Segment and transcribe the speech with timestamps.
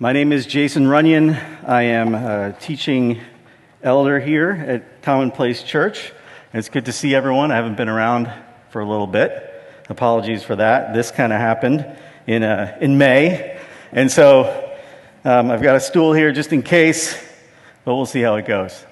[0.00, 1.34] My name is Jason Runnion.
[1.66, 3.20] I am a teaching
[3.82, 6.12] elder here at Commonplace Church.
[6.54, 7.50] It's good to see everyone.
[7.50, 8.32] I haven't been around
[8.70, 9.60] for a little bit.
[9.88, 10.94] Apologies for that.
[10.94, 11.84] This kind of happened
[12.28, 13.60] in, uh, in May.
[13.90, 14.72] And so
[15.24, 17.20] um, I've got a stool here just in case,
[17.84, 18.86] but we'll see how it goes.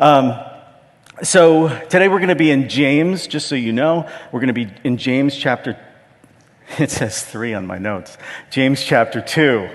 [0.00, 0.34] Um,
[1.22, 4.10] so today we're going to be in James, just so you know.
[4.32, 5.78] We're going to be in James chapter,
[6.80, 8.18] it says three on my notes.
[8.50, 9.70] James chapter two.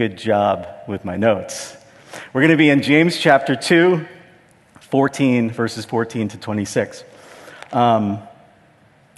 [0.00, 1.76] Good job with my notes.
[2.32, 4.08] We're going to be in James chapter 2,
[4.80, 7.04] 14, verses 14 to 26.
[7.70, 8.20] Um,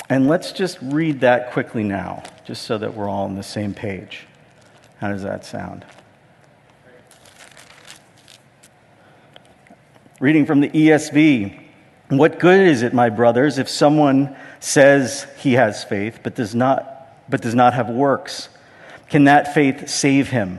[0.08, 3.74] and let's just read that quickly now, just so that we're all on the same
[3.74, 4.26] page.
[4.98, 5.86] How does that sound?
[10.18, 11.62] Reading from the ESV.
[12.08, 17.30] What good is it, my brothers, if someone says he has faith but does not,
[17.30, 18.48] but does not have works?
[19.08, 20.58] Can that faith save him?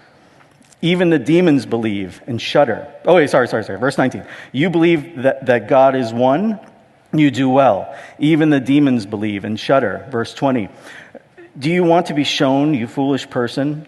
[0.81, 2.91] Even the demons believe and shudder.
[3.05, 3.79] Oh, wait, sorry, sorry, sorry.
[3.79, 4.25] Verse 19.
[4.51, 6.59] You believe that, that God is one,
[7.13, 7.95] you do well.
[8.19, 10.07] Even the demons believe and shudder.
[10.09, 10.69] Verse 20.
[11.59, 13.87] Do you want to be shown, you foolish person,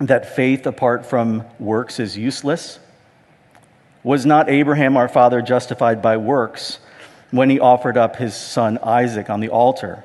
[0.00, 2.78] that faith apart from works is useless?
[4.02, 6.78] Was not Abraham our father justified by works
[7.30, 10.04] when he offered up his son Isaac on the altar?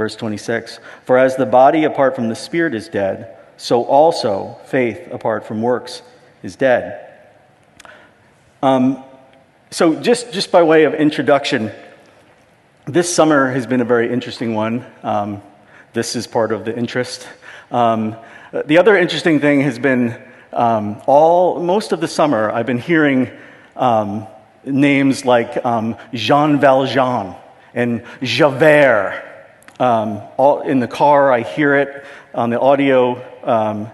[0.00, 4.98] Verse 26 For as the body apart from the spirit is dead, so also faith
[5.12, 6.00] apart from works
[6.42, 7.06] is dead.
[8.62, 9.04] Um,
[9.70, 11.70] so, just, just by way of introduction,
[12.86, 14.86] this summer has been a very interesting one.
[15.02, 15.42] Um,
[15.92, 17.28] this is part of the interest.
[17.70, 18.16] Um,
[18.64, 20.18] the other interesting thing has been
[20.54, 23.30] um, all most of the summer I've been hearing
[23.76, 24.26] um,
[24.64, 27.36] names like um, Jean Valjean
[27.74, 29.26] and Javert
[29.80, 32.04] um, all, in the car, I hear it
[32.34, 33.16] on the audio.
[33.42, 33.90] Um,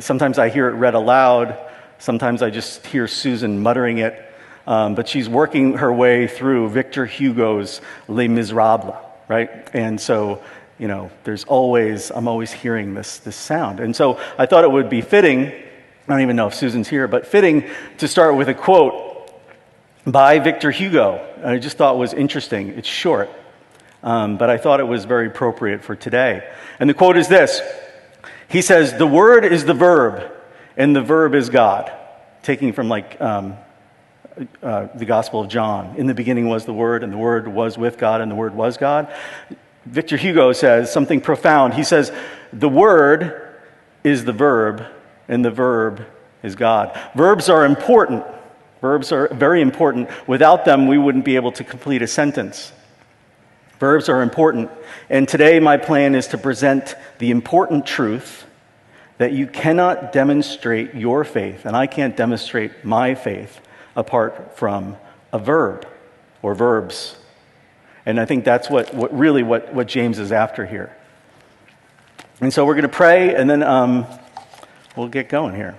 [0.00, 1.58] sometimes I hear it read aloud.
[1.98, 4.22] Sometimes I just hear Susan muttering it.
[4.66, 8.96] Um, but she's working her way through Victor Hugo's Les Miserables,
[9.28, 9.50] right?
[9.74, 10.42] And so,
[10.78, 13.78] you know, there's always, I'm always hearing this, this sound.
[13.78, 15.52] And so I thought it would be fitting, I
[16.08, 19.30] don't even know if Susan's here, but fitting to start with a quote
[20.06, 21.24] by Victor Hugo.
[21.44, 22.70] I just thought was interesting.
[22.70, 23.28] It's short
[24.06, 26.48] um, but I thought it was very appropriate for today.
[26.78, 27.60] And the quote is this
[28.48, 30.32] He says, The word is the verb,
[30.76, 31.92] and the verb is God.
[32.42, 33.56] Taking from like um,
[34.62, 35.96] uh, the Gospel of John.
[35.96, 38.54] In the beginning was the Word, and the Word was with God, and the Word
[38.54, 39.12] was God.
[39.86, 41.74] Victor Hugo says something profound.
[41.74, 42.12] He says,
[42.52, 43.56] The Word
[44.04, 44.84] is the verb,
[45.26, 46.06] and the verb
[46.44, 46.96] is God.
[47.16, 48.24] Verbs are important.
[48.80, 50.08] Verbs are very important.
[50.28, 52.72] Without them, we wouldn't be able to complete a sentence.
[53.78, 54.70] Verbs are important.
[55.10, 58.44] And today, my plan is to present the important truth
[59.18, 63.60] that you cannot demonstrate your faith, and I can't demonstrate my faith
[63.94, 64.96] apart from
[65.32, 65.86] a verb
[66.42, 67.16] or verbs.
[68.04, 70.94] And I think that's what, what really what, what James is after here.
[72.40, 74.06] And so we're going to pray, and then um,
[74.96, 75.76] we'll get going here.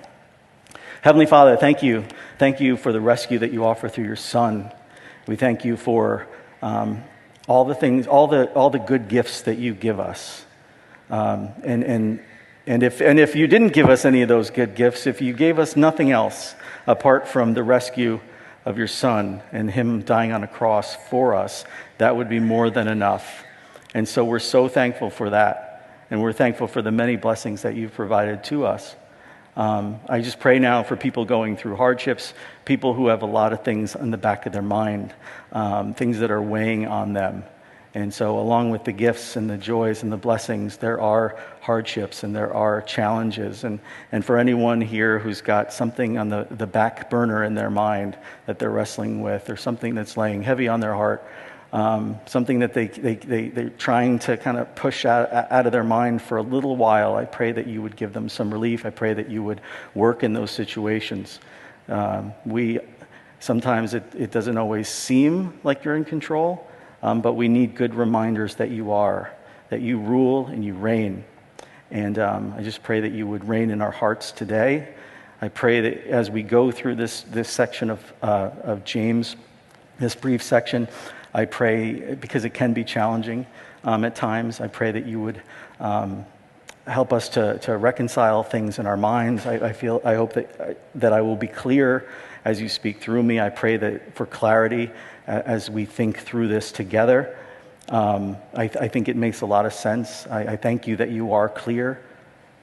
[1.02, 2.06] Heavenly Father, thank you.
[2.40, 4.72] Thank you for the rescue that you offer through your Son.
[5.28, 6.28] We thank you for.
[6.62, 7.04] Um,
[7.48, 10.46] all the things, all the, all the good gifts that you give us.
[11.10, 12.20] Um, and, and,
[12.66, 15.34] and, if, and if you didn't give us any of those good gifts, if you
[15.34, 16.54] gave us nothing else
[16.86, 18.20] apart from the rescue
[18.66, 21.64] of your Son and Him dying on a cross for us,
[21.98, 23.46] that would be more than enough.
[23.94, 25.90] And so we're so thankful for that.
[26.12, 28.96] And we're thankful for the many blessings that you've provided to us.
[29.58, 33.54] Um, I just pray now for people going through hardships, people who have a lot
[33.54, 35.16] of things in the back of their mind,
[35.52, 37.44] um, things that are weighing on them.
[37.96, 42.22] And so, along with the gifts and the joys and the blessings, there are hardships
[42.22, 43.64] and there are challenges.
[43.64, 43.80] And,
[44.12, 48.16] and for anyone here who's got something on the, the back burner in their mind
[48.46, 51.28] that they're wrestling with, or something that's laying heavy on their heart,
[51.78, 55.72] um, something that they, they, they, they're trying to kind of push out, out of
[55.72, 58.84] their mind for a little while, I pray that you would give them some relief.
[58.84, 59.62] I pray that you would
[59.94, 61.40] work in those situations.
[61.88, 62.80] Um, we
[63.40, 66.68] sometimes it, it doesn't always seem like you're in control.
[67.04, 69.32] Um, but we need good reminders that you are,
[69.70, 71.24] that you rule and you reign.
[71.92, 74.96] And um, I just pray that you would reign in our hearts today.
[75.44, 79.36] I pray that as we go through this, this section of, uh, of James,
[80.00, 80.88] this brief section,
[81.38, 83.46] I pray, because it can be challenging
[83.84, 85.40] um, at times, I pray that you would
[85.80, 86.26] um,
[86.88, 89.46] help us to, to reconcile things in our minds.
[89.46, 92.10] I, I, feel, I hope that, that I will be clear
[92.44, 93.40] as you speak through me.
[93.40, 94.90] I pray that for clarity
[95.28, 97.38] as we think through this together.
[97.90, 100.26] Um, I, I, think it makes a lot of sense.
[100.28, 102.02] I, I thank you that you are clear,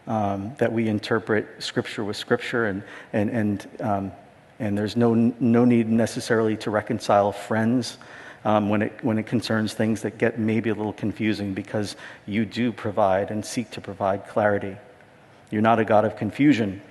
[0.08, 2.82] um, that we interpret Scripture with Scripture, and,
[3.12, 4.12] and, and, um,
[4.58, 7.98] and there's no, no need necessarily to reconcile friends
[8.44, 11.96] um, when, it, when it concerns things that get maybe a little confusing because
[12.26, 14.76] you do provide and seek to provide clarity.
[15.50, 16.82] You're not a God of confusion,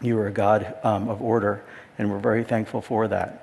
[0.00, 1.64] you are a God um, of order,
[1.98, 3.40] and we're very thankful for that.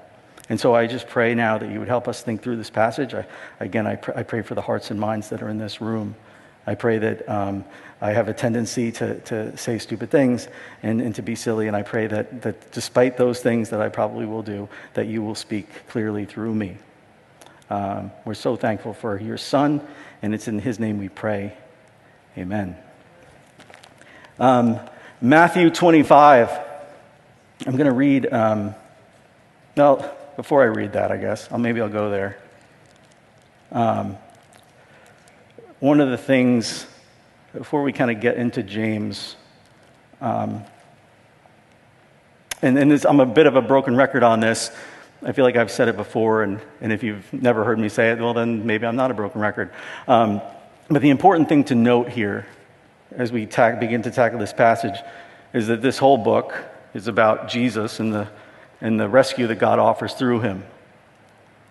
[0.50, 3.13] And so I just pray now that you would help us think through this passage.
[3.13, 3.25] I,
[3.60, 6.16] again, I, pr- I, pray for the hearts and minds that are in this room.
[6.68, 7.63] I pray that um,
[8.02, 10.48] I have a tendency to, to say stupid things
[10.84, 11.68] and, and to be silly.
[11.68, 15.24] And I pray that, that despite those things that I probably will do, that you
[15.24, 16.78] will speak clearly through me.
[17.71, 19.79] Um, we're so thankful for your son,
[20.21, 21.53] and it's in his name we pray.
[22.38, 22.75] Amen.
[24.38, 24.77] Um,
[25.21, 26.50] Matthew 25.
[27.65, 28.75] I'm going to read, um,
[29.77, 32.38] well, before I read that, I guess, I'll, maybe I'll go there.
[33.71, 34.17] Um,
[35.79, 36.85] one of the things,
[37.53, 39.38] before we kind of get into James,
[40.19, 40.65] um,
[42.62, 44.71] and, and this, I'm a bit of a broken record on this.
[45.23, 48.12] I feel like I've said it before, and, and if you've never heard me say
[48.12, 49.71] it, well, then maybe I'm not a broken record.
[50.07, 50.41] Um,
[50.89, 52.47] but the important thing to note here,
[53.12, 54.95] as we ta- begin to tackle this passage,
[55.53, 56.56] is that this whole book
[56.94, 58.27] is about Jesus and the
[58.81, 60.63] and the rescue that God offers through him.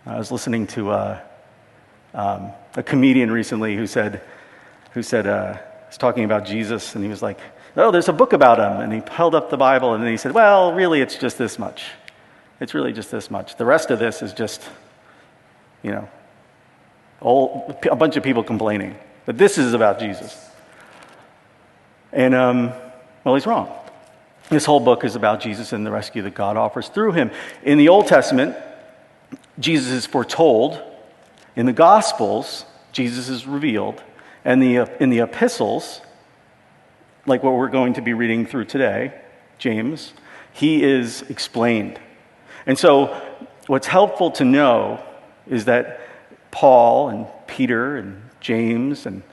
[0.06, 1.22] I was listening to a,
[2.14, 4.22] uh, um, a comedian recently who said,
[4.92, 5.58] who said, uh,
[5.88, 7.38] was talking about Jesus, and he was like,
[7.76, 8.80] Oh, there's a book about him.
[8.80, 11.58] And he held up the Bible, and then he said, Well, really, it's just this
[11.58, 11.84] much.
[12.60, 13.56] It's really just this much.
[13.56, 14.62] The rest of this is just,
[15.82, 16.08] you know,
[17.20, 18.96] all, a bunch of people complaining.
[19.24, 20.48] But this is about Jesus.
[22.12, 22.72] And, um,
[23.24, 23.74] well, he's wrong.
[24.50, 27.30] This whole book is about Jesus and the rescue that God offers through him.
[27.62, 28.56] In the Old Testament,
[29.58, 30.82] Jesus is foretold.
[31.56, 34.02] In the Gospels, Jesus is revealed.
[34.44, 36.00] And the, in the epistles,
[37.26, 39.14] like what we're going to be reading through today,
[39.58, 40.14] James,
[40.52, 42.00] he is explained.
[42.70, 43.06] And so,
[43.66, 45.02] what's helpful to know
[45.48, 45.98] is that
[46.52, 49.24] Paul and Peter and James and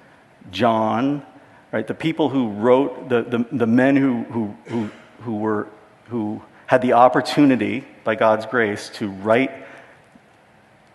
[0.49, 1.23] John,
[1.71, 4.89] right, the people who wrote, the, the, the men who, who, who
[5.21, 5.67] who, were,
[6.05, 9.51] who had the opportunity, by God's grace, to write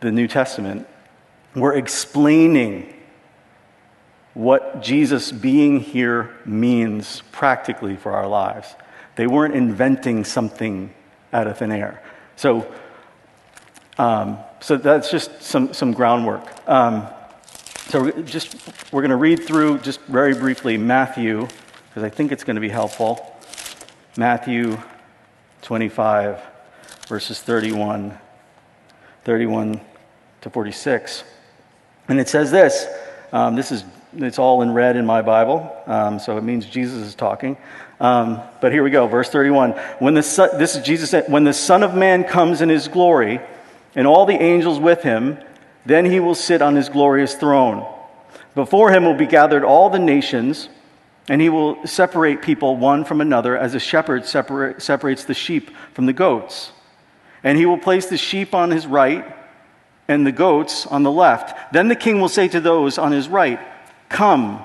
[0.01, 0.89] the New Testament
[1.55, 2.93] were explaining
[4.35, 8.75] what Jesus being here means practically for our lives.
[9.15, 10.93] They weren't inventing something
[11.33, 12.02] out of thin air.
[12.37, 12.73] So,
[13.99, 16.47] um, so that's just some, some groundwork.
[16.69, 17.07] Um,
[17.89, 18.57] so just
[18.93, 21.49] we're going to read through just very briefly Matthew
[21.89, 23.37] because I think it's going to be helpful.
[24.17, 24.79] Matthew
[25.63, 26.41] 25,
[27.09, 28.17] verses 31,
[29.25, 29.81] 31
[30.41, 31.25] to 46.
[32.09, 32.87] And it says this
[33.33, 36.99] um, this is it's all in red in my Bible, um, so it means Jesus
[36.99, 37.57] is talking.
[38.03, 39.71] Um, but here we go, verse 31.
[40.01, 42.89] When the son, this is Jesus said, when the Son of Man comes in his
[42.89, 43.41] glory,
[43.95, 45.39] and all the angels with him,
[45.87, 47.87] then he will sit on his glorious throne.
[48.57, 50.69] Before him will be gathered all the nations
[51.29, 55.71] and he will separate people one from another as a shepherd separa- separates the sheep
[55.95, 56.73] from the goats.
[57.45, 59.25] And he will place the sheep on his right
[60.09, 61.73] and the goats on the left.
[61.73, 63.61] Then the king will say to those on his right,
[64.09, 64.65] Come,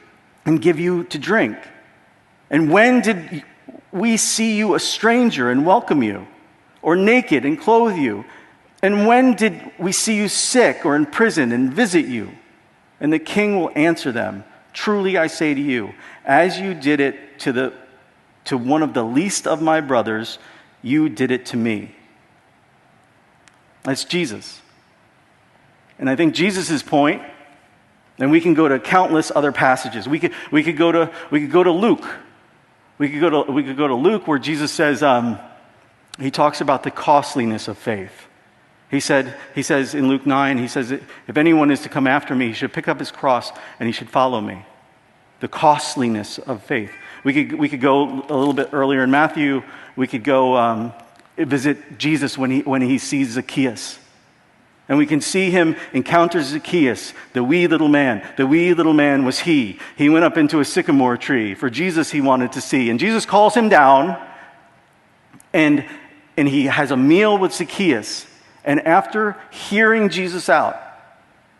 [0.45, 1.57] and give you to drink?
[2.49, 3.43] And when did
[3.91, 6.27] we see you a stranger and welcome you,
[6.81, 8.25] or naked and clothe you?
[8.81, 12.31] And when did we see you sick or in prison and visit you?
[12.99, 14.43] And the king will answer them
[14.73, 15.93] Truly I say to you,
[16.25, 17.73] as you did it to, the,
[18.45, 20.39] to one of the least of my brothers,
[20.81, 21.93] you did it to me.
[23.83, 24.61] That's Jesus.
[25.99, 27.21] And I think Jesus' point,
[28.21, 30.07] and we can go to countless other passages.
[30.07, 32.07] We could, we could, go, to, we could go to Luke.
[32.97, 35.39] We could go to, we could go to Luke where Jesus says, um,
[36.19, 38.27] he talks about the costliness of faith.
[38.91, 42.35] He said, he says in Luke 9, he says, if anyone is to come after
[42.35, 44.65] me, he should pick up his cross and he should follow me.
[45.39, 46.91] The costliness of faith.
[47.23, 49.63] We could, we could go a little bit earlier in Matthew.
[49.95, 50.93] We could go um,
[51.37, 53.97] visit Jesus when he, when he sees Zacchaeus.
[54.91, 58.27] And we can see him encounter Zacchaeus, the wee little man.
[58.35, 59.79] The wee little man was he.
[59.95, 61.55] He went up into a sycamore tree.
[61.55, 62.89] For Jesus, he wanted to see.
[62.89, 64.21] And Jesus calls him down,
[65.53, 65.85] and,
[66.35, 68.27] and he has a meal with Zacchaeus.
[68.65, 70.75] And after hearing Jesus out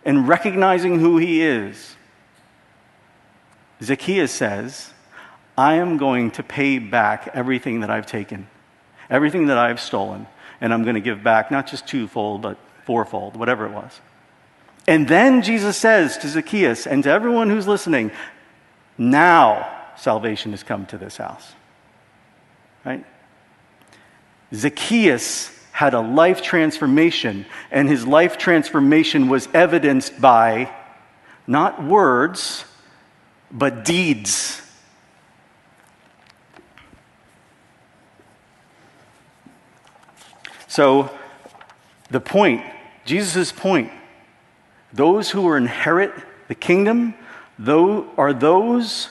[0.03, 1.95] and recognizing who he is,
[3.81, 4.91] Zacchaeus says,
[5.57, 8.49] I am going to pay back everything that I've taken,
[9.09, 10.27] everything that I've stolen,
[10.59, 12.57] and I'm going to give back not just twofold, but
[12.91, 14.01] fourfold, whatever it was.
[14.85, 18.11] And then Jesus says to Zacchaeus and to everyone who's listening,
[18.97, 21.53] now salvation has come to this house.
[22.83, 23.05] Right?
[24.53, 30.69] Zacchaeus had a life transformation, and his life transformation was evidenced by
[31.47, 32.65] not words,
[33.49, 34.61] but deeds.
[40.67, 41.09] So,
[42.09, 42.65] the point,
[43.05, 43.91] Jesus' point,
[44.93, 46.13] those who will inherit
[46.47, 47.13] the kingdom
[47.67, 49.09] are those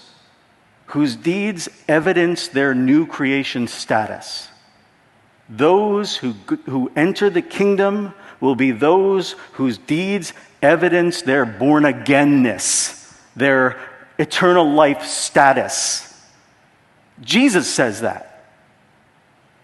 [0.87, 4.49] whose deeds evidence their new creation status.
[5.49, 6.32] Those who,
[6.66, 10.32] who enter the kingdom will be those whose deeds
[10.62, 13.80] evidence their born againness, their
[14.18, 16.06] eternal life status.
[17.20, 18.26] Jesus says that.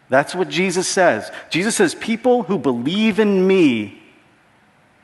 [0.08, 1.30] That's what Jesus says.
[1.50, 4.02] Jesus says, People who believe in me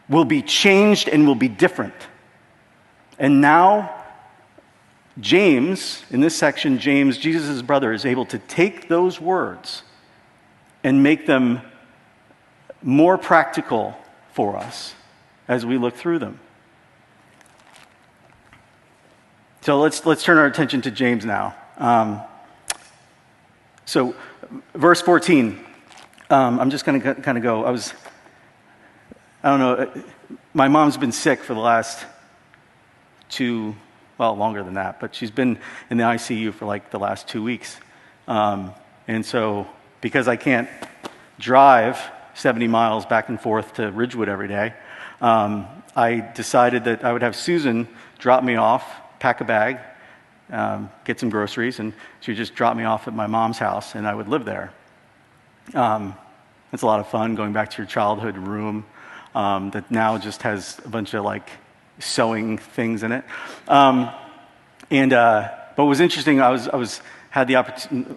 [0.08, 1.94] will be changed and will be different.
[3.18, 4.04] And now,
[5.20, 9.82] James, in this section, James, Jesus' brother, is able to take those words
[10.82, 11.60] and make them
[12.82, 13.96] more practical
[14.32, 14.94] for us
[15.48, 16.40] as we look through them.
[19.60, 21.54] So let's, let's turn our attention to James now.
[21.78, 22.20] Um,
[23.84, 24.14] so,
[24.74, 25.64] verse 14,
[26.30, 27.64] um, I'm just going to kind of go.
[27.64, 27.92] I was,
[29.44, 32.06] I don't know, uh, my mom's been sick for the last
[33.28, 33.74] two,
[34.16, 35.58] well, longer than that, but she's been
[35.90, 37.76] in the ICU for like the last two weeks.
[38.28, 38.72] Um,
[39.08, 39.66] and so
[40.00, 40.68] because I can't
[41.40, 42.00] drive
[42.34, 44.74] 70 miles back and forth to Ridgewood every day,
[45.20, 47.88] um, I decided that I would have Susan
[48.20, 49.80] drop me off, pack a bag,
[50.52, 53.96] um, get some groceries, and she would just drop me off at my mom's house,
[53.96, 54.72] and I would live there.
[55.74, 56.14] Um,
[56.72, 58.84] it's a lot of fun going back to your childhood room
[59.34, 61.48] um, that now just has a bunch of like
[61.98, 63.24] sewing things in it.
[63.68, 64.10] Um,
[64.90, 68.16] and uh, but what was interesting, I was I was had the opportunity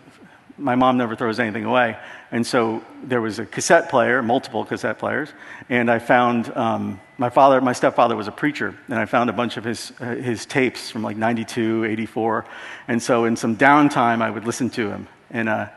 [0.57, 1.97] my mom never throws anything away.
[2.31, 5.29] And so there was a cassette player, multiple cassette players,
[5.69, 9.33] and I found um, my father, my stepfather was a preacher, and I found a
[9.33, 12.45] bunch of his, uh, his tapes from like 92, 84.
[12.87, 15.07] And so in some downtime, I would listen to him.
[15.29, 15.67] And uh,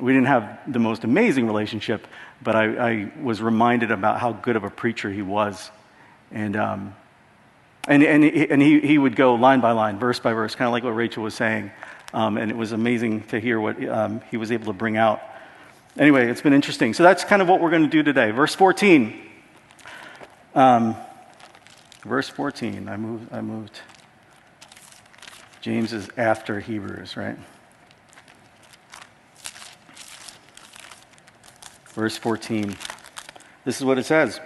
[0.00, 2.06] we didn't have the most amazing relationship,
[2.42, 5.70] but I, I, was reminded about how good of a preacher he was.
[6.30, 6.94] And, um,
[7.86, 10.66] and, and, he, and he, he would go line by line, verse by verse, kind
[10.66, 11.70] of like what Rachel was saying.
[12.12, 15.20] Um, and it was amazing to hear what um, he was able to bring out.
[15.98, 16.94] Anyway, it's been interesting.
[16.94, 18.30] So that's kind of what we're going to do today.
[18.30, 19.20] Verse 14.
[20.54, 20.96] Um,
[22.04, 22.88] verse 14.
[22.88, 23.80] I moved, I moved.
[25.60, 27.36] James is after Hebrews, right?
[32.00, 32.74] Verse 14.
[33.66, 34.40] This is what it says.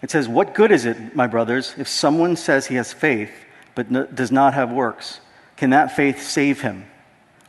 [0.00, 3.30] It says, What good is it, my brothers, if someone says he has faith
[3.74, 5.20] but does not have works?
[5.58, 6.86] can that faith save him?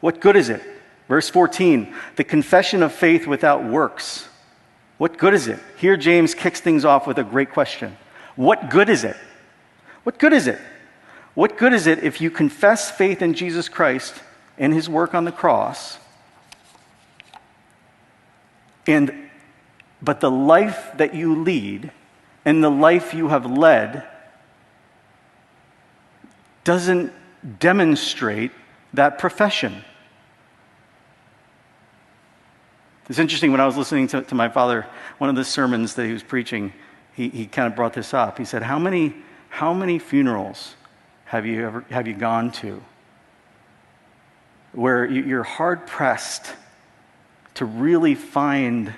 [0.02, 0.62] What good is it?
[1.08, 4.28] Verse 14, the confession of faith without works.
[4.98, 5.60] What good is it?
[5.78, 7.96] Here, James kicks things off with a great question
[8.36, 9.16] What good is it?
[10.04, 10.60] What good is it?
[11.34, 14.16] What good is it if you confess faith in Jesus Christ
[14.58, 15.98] and his work on the cross,
[18.90, 19.30] and,
[20.02, 21.92] but the life that you lead
[22.44, 24.04] and the life you have led
[26.64, 27.14] doesn't
[27.60, 28.52] demonstrate
[28.96, 29.84] that profession.
[33.10, 34.88] It's interesting when I was listening to, to my father,
[35.20, 36.74] one of the sermons that he was preaching,
[37.14, 38.40] he, he kind of brought this up.
[38.40, 39.14] He said, How many,
[39.50, 40.76] how many funerals
[41.26, 42.84] have you, ever, have you gone to
[44.72, 46.56] where you're hard pressed
[47.60, 48.94] to really find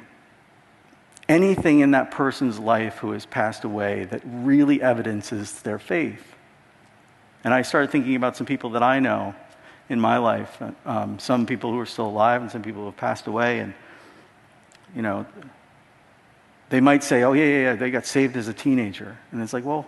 [1.28, 6.36] anything in that person's life who has passed away that really evidences their faith?
[7.44, 9.34] And I started thinking about some people that I know
[9.90, 12.98] in my life, um, some people who are still alive and some people who have
[12.98, 13.58] passed away.
[13.58, 13.74] And,
[14.96, 15.26] you know,
[16.70, 19.18] they might say, oh, yeah, yeah, yeah, they got saved as a teenager.
[19.32, 19.88] And it's like, well,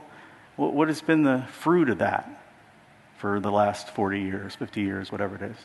[0.56, 2.28] what has been the fruit of that
[3.18, 5.58] for the last 40 years, 50 years, whatever it is?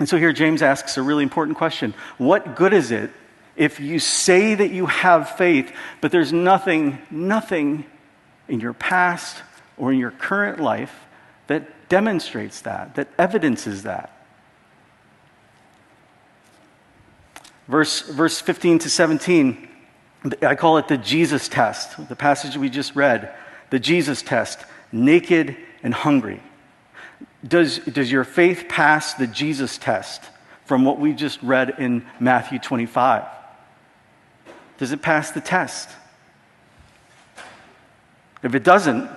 [0.00, 3.10] And so here James asks a really important question What good is it
[3.54, 7.84] if you say that you have faith, but there's nothing, nothing
[8.48, 9.42] in your past
[9.76, 11.04] or in your current life
[11.46, 14.16] that demonstrates that, that evidences that.
[17.68, 19.68] Verse, verse 15 to 17,
[20.42, 23.34] I call it the Jesus test, the passage we just read.
[23.68, 26.40] The Jesus test, naked and hungry.
[27.46, 30.22] Does, does your faith pass the Jesus test
[30.66, 33.24] from what we just read in Matthew 25?
[34.78, 35.88] Does it pass the test?
[38.42, 39.10] If it doesn't,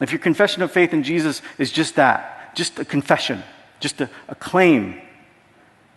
[0.00, 3.42] if your confession of faith in Jesus is just that, just a confession,
[3.80, 5.00] just a, a claim,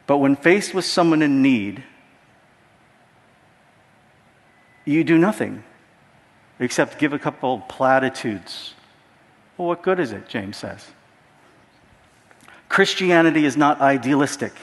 [0.05, 1.83] but when faced with someone in need,
[4.85, 5.63] you do nothing
[6.59, 8.73] except give a couple platitudes.
[9.57, 10.85] Well, what good is it, James says?
[12.77, 14.53] Christianity is not idealistic,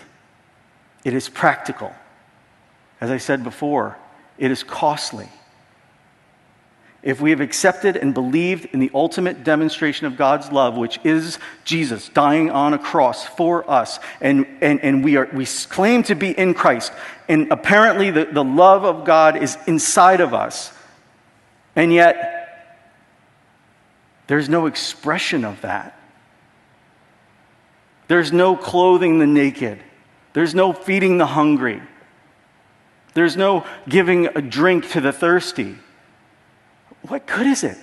[1.03, 1.93] it is practical.
[3.01, 3.99] As I said before,
[4.39, 5.29] it is costly
[7.03, 11.41] if we have accepted and believed in the ultimate demonstration of God's love, which is
[11.65, 16.15] Jesus dying on a cross for us, and, and, and we, are, we claim to
[16.15, 16.93] be in Christ,
[17.29, 20.73] and apparently the, the love of God is inside of us,
[21.75, 22.79] and yet
[24.29, 25.94] there's no expression of that.
[28.09, 29.81] There's no clothing the naked,
[30.33, 31.83] there's no feeding the hungry,
[33.15, 35.77] there's no giving a drink to the thirsty
[37.09, 37.77] what good is it?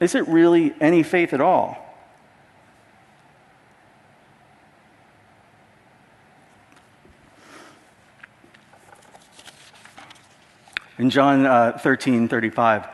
[0.00, 1.80] Is it really any faith at all?
[10.96, 12.86] In John uh, 13 35,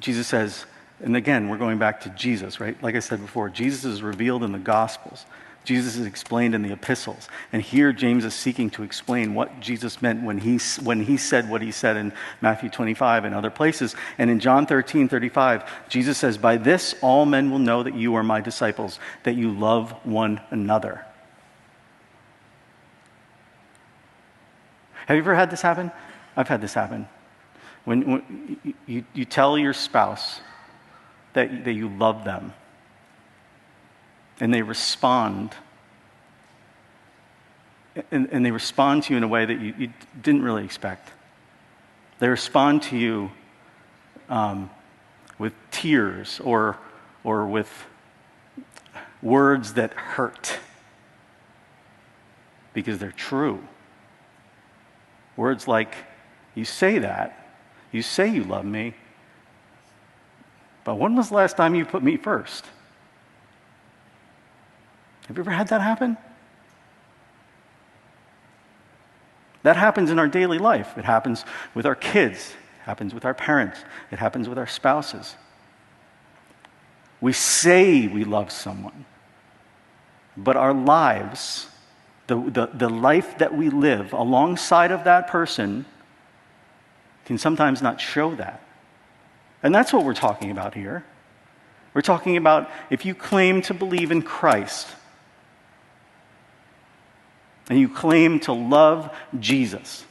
[0.00, 0.66] Jesus says,
[1.02, 2.80] and again, we're going back to Jesus, right?
[2.82, 5.26] Like I said before, Jesus is revealed in the Gospels.
[5.64, 7.28] Jesus is explained in the epistles.
[7.52, 11.48] And here James is seeking to explain what Jesus meant when he, when he said
[11.48, 13.96] what he said in Matthew 25 and other places.
[14.18, 18.14] And in John 13, 35, Jesus says, By this all men will know that you
[18.14, 21.04] are my disciples, that you love one another.
[25.06, 25.90] Have you ever had this happen?
[26.36, 27.08] I've had this happen.
[27.84, 30.40] When, when you, you tell your spouse
[31.34, 32.52] that, that you love them,
[34.40, 35.54] and they respond.
[38.10, 41.12] And, and, they respond to you in a way that you, you, didn't really expect.
[42.18, 43.30] They respond to you
[44.28, 44.68] um,
[45.38, 46.76] with tears or,
[47.22, 47.70] or with
[49.22, 50.58] words that hurt
[52.72, 53.62] because they're true.
[55.36, 55.94] Words like,
[56.56, 57.56] You say that,
[57.92, 58.94] you say you love me,
[60.84, 62.66] but when was the last time you put me first?
[65.26, 66.18] Have you ever had that happen?
[69.62, 70.96] That happens in our daily life.
[70.98, 71.44] It happens
[71.74, 75.36] with our kids, it happens with our parents, it happens with our spouses.
[77.20, 79.06] We say we love someone,
[80.36, 81.68] but our lives,
[82.26, 85.86] the, the, the life that we live alongside of that person,
[87.24, 88.60] can sometimes not show that.
[89.64, 91.04] And that's what we're talking about here.
[91.94, 94.86] We're talking about if you claim to believe in Christ,
[97.70, 100.04] and you claim to love Jesus,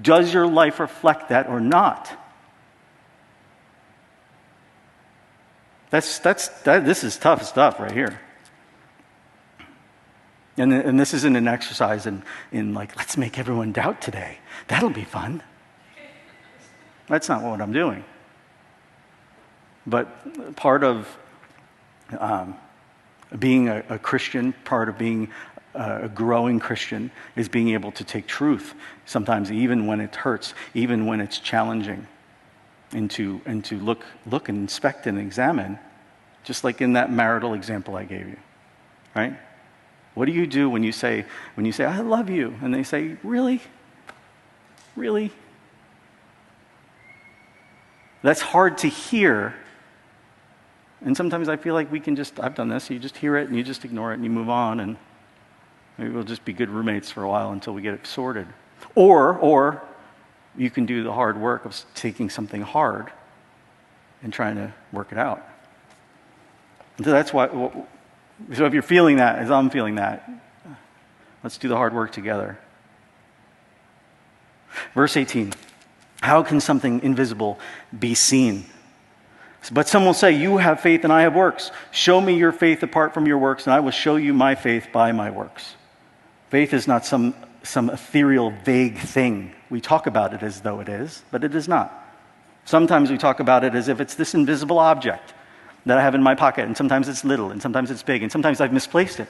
[0.00, 2.10] does your life reflect that or not?
[5.90, 8.20] That's, that's, that, this is tough stuff right here.
[10.56, 14.38] And, and this isn't an exercise in, in like, let's make everyone doubt today.
[14.66, 15.40] That'll be fun.
[17.06, 18.04] That's not what I'm doing.
[19.88, 21.08] But part of
[22.18, 22.56] um,
[23.38, 25.30] being a, a Christian, part of being
[25.74, 28.74] a growing Christian is being able to take truth,
[29.06, 32.06] sometimes even when it hurts, even when it's challenging,
[32.92, 35.78] and to, and to look, look and inspect and examine,
[36.44, 38.38] just like in that marital example I gave you,
[39.14, 39.38] right?
[40.14, 41.24] What do you do when you say,
[41.54, 42.54] when you say, I love you?
[42.62, 43.60] And they say, Really?
[44.96, 45.30] Really?
[48.22, 49.54] That's hard to hear.
[51.04, 53.48] And sometimes I feel like we can just, I've done this, you just hear it
[53.48, 54.96] and you just ignore it and you move on and
[55.96, 58.46] maybe we'll just be good roommates for a while until we get it sorted.
[58.94, 59.82] Or, or
[60.56, 63.12] you can do the hard work of taking something hard
[64.22, 65.46] and trying to work it out.
[66.96, 70.28] And so that's why, so if you're feeling that, as I'm feeling that,
[71.44, 72.58] let's do the hard work together.
[74.94, 75.52] Verse 18
[76.22, 77.58] How can something invisible
[77.96, 78.66] be seen?
[79.72, 81.70] But some will say, You have faith and I have works.
[81.90, 84.88] Show me your faith apart from your works, and I will show you my faith
[84.92, 85.74] by my works.
[86.50, 89.52] Faith is not some, some ethereal, vague thing.
[89.68, 91.92] We talk about it as though it is, but it is not.
[92.64, 95.34] Sometimes we talk about it as if it's this invisible object
[95.86, 98.30] that I have in my pocket, and sometimes it's little, and sometimes it's big, and
[98.32, 99.28] sometimes I've misplaced it.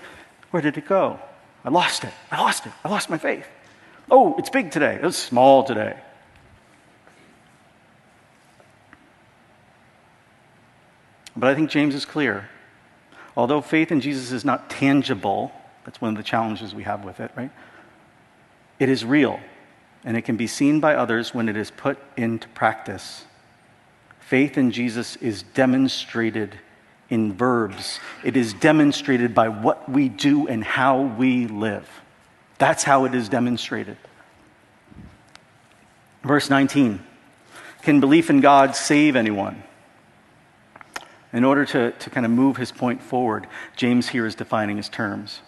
[0.51, 1.19] Where did it go?
[1.65, 2.13] I lost it.
[2.31, 2.73] I lost it.
[2.85, 3.47] I lost my faith.
[4.11, 4.99] Oh, it's big today.
[5.03, 5.97] It's small today.
[11.39, 12.49] But I think James is clear.
[13.37, 15.53] Although faith in Jesus is not tangible,
[15.85, 17.53] that's one of the challenges we have with it, right?
[18.81, 19.39] It is real,
[20.05, 23.25] and it can be seen by others when it is put into practice.
[24.19, 26.59] Faith in Jesus is demonstrated
[27.09, 31.89] in verbs, it is demonstrated by what we do and how we live.
[32.59, 33.97] That's how it is demonstrated.
[36.23, 37.01] Verse 19
[37.83, 39.63] Can belief in God save anyone?
[41.33, 44.89] In order to, to kind of move his point forward, James here is defining his
[44.89, 45.41] terms.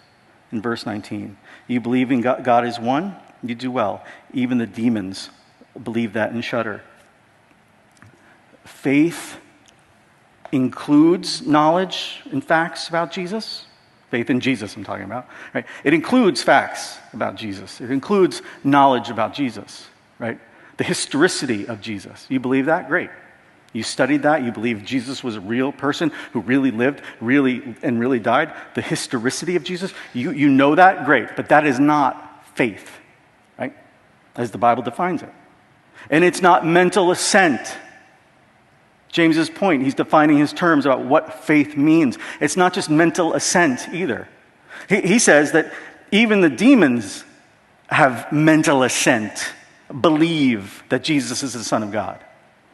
[0.51, 4.03] In verse 19, you believe in God, God is one, you do well.
[4.33, 5.29] Even the demons
[5.81, 6.81] believe that and shudder.
[8.65, 9.37] Faith
[10.51, 13.65] includes knowledge and facts about Jesus.
[14.09, 15.27] Faith in Jesus, I'm talking about.
[15.53, 15.65] Right?
[15.83, 17.79] It includes facts about Jesus.
[17.79, 19.87] It includes knowledge about Jesus.
[20.19, 20.39] Right?
[20.77, 22.25] The historicity of Jesus.
[22.29, 22.89] You believe that?
[22.89, 23.09] Great.
[23.73, 24.43] You studied that.
[24.43, 28.53] You believe Jesus was a real person who really lived, really and really died.
[28.75, 29.93] The historicity of Jesus.
[30.13, 31.05] You, you know that?
[31.05, 31.35] Great.
[31.35, 32.91] But that is not faith,
[33.57, 33.73] right?
[34.35, 35.29] As the Bible defines it.
[36.09, 37.77] And it's not mental assent.
[39.09, 42.17] James's point, he's defining his terms about what faith means.
[42.39, 44.27] It's not just mental assent either.
[44.89, 45.71] He, he says that
[46.11, 47.23] even the demons
[47.87, 49.53] have mental assent,
[49.99, 52.23] believe that Jesus is the Son of God.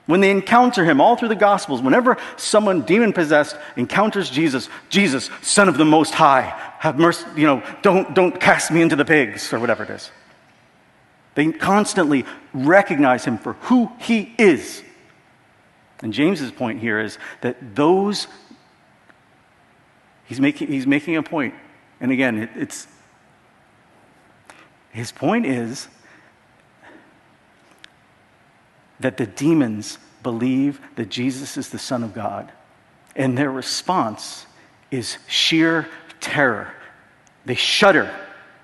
[0.07, 5.29] When they encounter him all through the Gospels, whenever someone demon possessed encounters Jesus, Jesus,
[5.41, 6.41] Son of the Most High,
[6.79, 10.09] have mercy, you know, don't, don't cast me into the pigs, or whatever it is.
[11.35, 14.81] They constantly recognize him for who he is
[16.01, 18.27] and James's point here is that those,
[20.25, 21.55] he's making, he's making a point.
[21.99, 22.87] And again, it, it's,
[24.91, 25.87] his point is
[28.99, 32.51] that the demons believe that Jesus is the Son of God.
[33.15, 34.45] And their response
[34.91, 35.87] is sheer
[36.19, 36.71] terror.
[37.45, 38.13] They shudder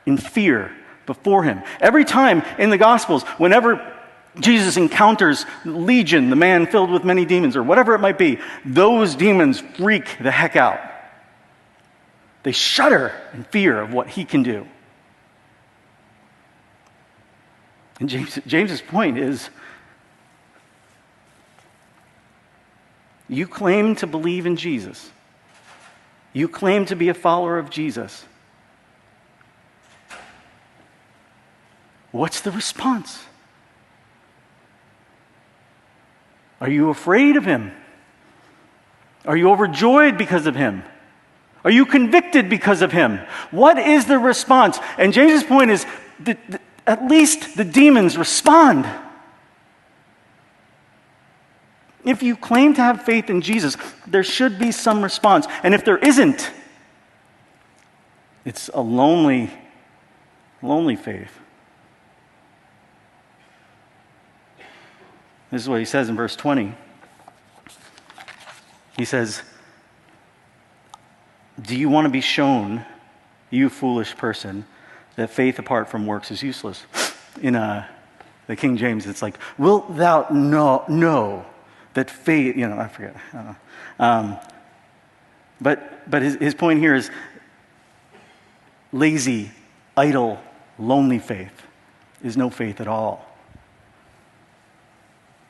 [0.06, 0.72] in fear
[1.06, 1.62] before him.
[1.80, 3.93] Every time in the Gospels, whenever
[4.39, 9.15] Jesus encounters Legion, the man filled with many demons, or whatever it might be, those
[9.15, 10.80] demons freak the heck out.
[12.43, 14.67] They shudder in fear of what he can do.
[18.00, 19.50] And James, James's point is
[23.29, 25.12] you claim to believe in Jesus,
[26.33, 28.25] you claim to be a follower of Jesus.
[32.12, 33.25] What's the response?
[36.62, 37.71] Are you afraid of him?
[39.25, 40.83] Are you overjoyed because of him?
[41.63, 43.19] Are you convicted because of him?
[43.51, 44.79] What is the response?
[44.97, 45.86] And James's point is
[46.21, 46.38] that
[46.86, 48.86] at least the demons respond.
[52.06, 55.48] If you claim to have faith in Jesus, there should be some response.
[55.63, 56.52] And if there isn't,
[58.46, 59.50] it's a lonely,
[60.62, 61.32] lonely faith.
[65.50, 66.74] This is what he says in verse 20.
[68.98, 69.42] He says,
[71.62, 72.86] Do you want to be shown,
[73.50, 74.66] you foolish person,
[75.16, 76.86] that faith apart from works is useless?
[77.42, 77.88] In uh,
[78.48, 81.46] the King James, it's like, Wilt thou know, know
[81.93, 83.15] that faith, you know, I forget.
[83.34, 83.56] I
[83.99, 84.38] um,
[85.62, 87.10] but but his, his point here is
[88.91, 89.51] lazy,
[89.95, 90.39] idle,
[90.77, 91.63] lonely faith
[92.23, 93.25] is no faith at all.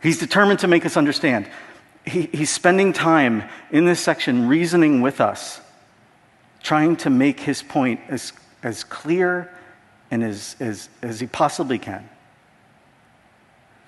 [0.01, 1.47] He's determined to make us understand.
[2.06, 5.62] He, he's spending time in this section reasoning with us,
[6.62, 9.49] trying to make his point as, as clear
[10.12, 12.10] and as, as, as he possibly can.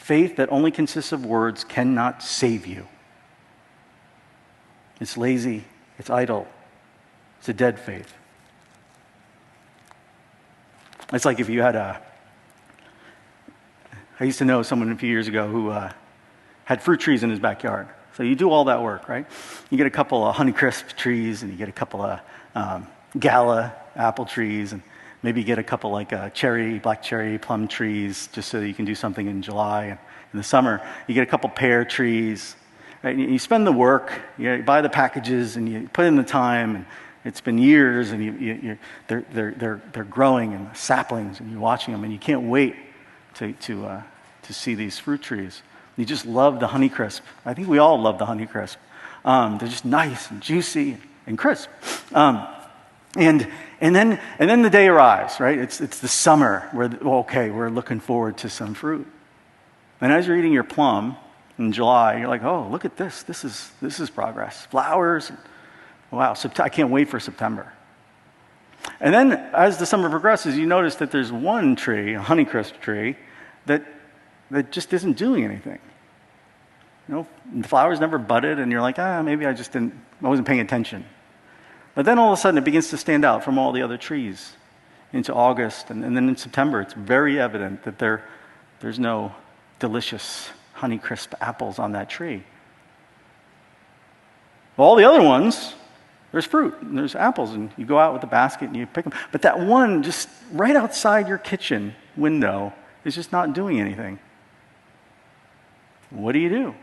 [0.06, 2.88] Faith that only consists of words cannot save you.
[5.02, 5.64] It's lazy,
[5.98, 6.48] it's idle,
[7.40, 8.14] it's a dead faith.
[11.12, 12.00] It's like if you had a.
[14.20, 15.92] I used to know someone a few years ago who uh,
[16.66, 17.88] had fruit trees in his backyard.
[18.16, 19.26] So you do all that work, right?
[19.72, 22.20] You get a couple of Honeycrisp trees, and you get a couple of
[22.54, 22.86] um,
[23.18, 24.84] Gala apple trees, and
[25.26, 28.74] maybe you get a couple like uh, cherry, black cherry, plum trees, just so you
[28.74, 29.86] can do something in July.
[29.86, 30.00] And
[30.32, 32.56] in the summer, you get a couple pear trees.
[33.04, 33.18] Right?
[33.18, 36.86] You spend the work, you buy the packages, and you put in the time, and
[37.24, 41.60] it's been years, and you, you, they're, they're, they're, they're growing and saplings, and you're
[41.60, 42.76] watching them, and you can't wait
[43.36, 44.04] to, to, uh,
[44.44, 45.62] to see these fruit trees.
[45.98, 47.22] You just love the Honeycrisp.
[47.46, 48.78] I think we all love the Honeycrisp.
[49.24, 51.70] Um, they're just nice and juicy and crisp.
[52.14, 52.48] Um,
[53.16, 53.48] and,
[53.82, 55.58] and, then, and then the day arrives, right?
[55.58, 59.08] It's, it's the summer where, okay, we're looking forward to some fruit.
[60.02, 61.18] And as you're eating your plum
[61.58, 63.24] in July, you're like, oh, look at this.
[63.24, 64.66] This is, this is progress.
[64.68, 65.32] Flowers.
[66.12, 67.72] Wow, I can't wait for September.
[69.00, 73.16] And then as the summer progresses, you notice that there's one tree, a Honeycrisp tree,
[73.66, 73.86] that
[74.52, 75.80] that just isn't doing anything.
[77.08, 80.28] You know, the flowers never budded, and you're like, ah, maybe I just didn't, I
[80.28, 81.06] wasn't paying attention.
[81.96, 83.98] But then all of a sudden it begins to stand out from all the other
[83.98, 84.54] trees
[85.14, 88.24] into August, and, and then in September it's very evident that there,
[88.82, 89.34] there's no
[89.80, 92.44] delicious Honeycrisp apples on that tree.
[94.78, 95.74] All the other ones,
[96.34, 99.06] there's fruit and there's apples, and you go out with the basket and you pick
[99.06, 99.14] them.
[99.32, 102.74] But that one just right outside your kitchen window
[103.06, 104.20] is just not doing anything.
[106.10, 106.76] What do you do?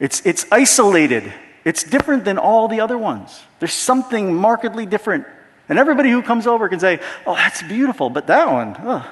[0.00, 1.30] It's, it's isolated.
[1.68, 3.42] It's different than all the other ones.
[3.58, 5.26] There's something markedly different.
[5.68, 9.06] And everybody who comes over can say, oh, that's beautiful, but that one, ugh.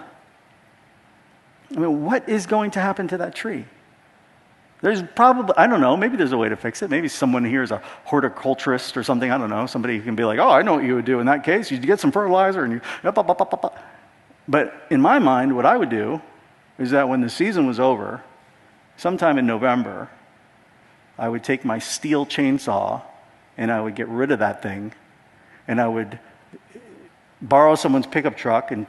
[1.77, 3.67] I mean, what is going to happen to that tree?
[4.81, 6.89] There's probably, I don't know, maybe there's a way to fix it.
[6.89, 9.67] Maybe someone here is a horticulturist or something, I don't know.
[9.67, 11.71] Somebody who can be like, oh, I know what you would do in that case.
[11.71, 12.81] You'd get some fertilizer and you,
[14.49, 16.23] but in my mind, what I would do
[16.79, 18.23] is that when the season was over,
[18.97, 20.09] sometime in November,
[21.19, 23.03] I would take my steel chainsaw
[23.57, 24.93] and I would get rid of that thing
[25.67, 26.19] and I would
[27.41, 28.87] borrow someone's pickup truck and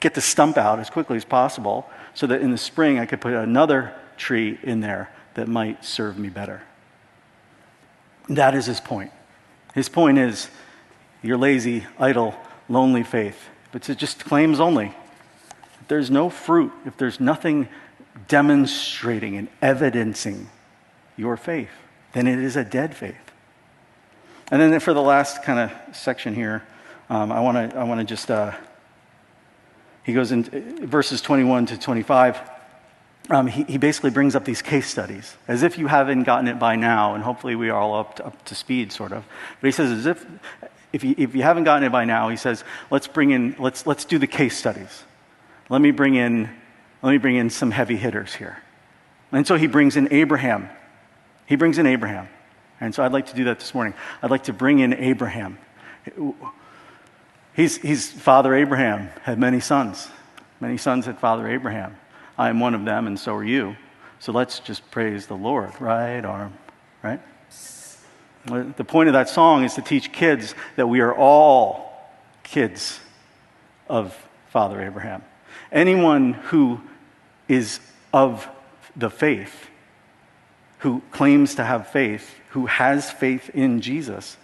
[0.00, 3.20] get the stump out as quickly as possible so that in the spring I could
[3.20, 6.62] put another tree in there that might serve me better.
[8.28, 9.12] That is his point.
[9.74, 10.48] His point is
[11.22, 12.34] your lazy, idle,
[12.68, 13.48] lonely faith.
[13.72, 14.94] But it's just claims only.
[15.80, 17.68] If there's no fruit, if there's nothing
[18.28, 20.48] demonstrating and evidencing
[21.16, 21.70] your faith,
[22.12, 23.14] then it is a dead faith.
[24.50, 26.62] And then for the last kind of section here,
[27.08, 28.54] um, I want to I want to just uh,
[30.04, 30.44] he goes in
[30.86, 32.40] verses 21 to 25.
[33.28, 36.60] Um, he, he, basically brings up these case studies as if you haven't gotten it
[36.60, 39.24] by now, and hopefully we are all up to, up to speed, sort of.
[39.60, 40.24] But he says, as if,
[40.92, 43.84] if you, if you haven't gotten it by now, he says, let's bring in, let's,
[43.84, 45.02] let's do the case studies.
[45.68, 46.48] Let me bring in
[47.02, 48.58] let me bring in some heavy hitters here.
[49.30, 50.68] And so he brings in Abraham.
[51.46, 52.28] He brings in Abraham.
[52.80, 53.94] And so I'd like to do that this morning.
[54.22, 55.58] I'd like to bring in Abraham.
[57.54, 60.08] He's, he's Father Abraham, had many sons.
[60.60, 61.96] Many sons had Father Abraham.
[62.36, 63.76] I am one of them, and so are you.
[64.18, 65.72] So let's just praise the Lord.
[65.80, 66.52] Right arm,
[67.02, 67.20] right?
[68.46, 72.10] The point of that song is to teach kids that we are all
[72.42, 73.00] kids
[73.88, 74.16] of
[74.50, 75.22] Father Abraham.
[75.72, 76.80] Anyone who
[77.48, 77.80] is
[78.12, 78.48] of
[78.94, 79.68] the faith,
[80.86, 84.36] who claims to have faith, who has faith in Jesus,